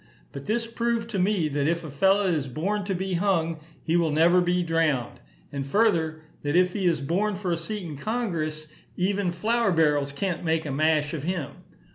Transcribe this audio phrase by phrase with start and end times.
[0.31, 3.95] But this proved to me, that if a fellow is born to be hung, he
[3.95, 5.19] will never be drowned;
[5.51, 8.67] and, further, that if he is born for a seat in Congress,
[8.97, 11.51] even flour barrels can't make a mash of him.